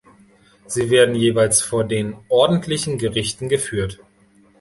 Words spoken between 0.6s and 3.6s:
Sie werden jeweils vor den ordentlichen Gerichten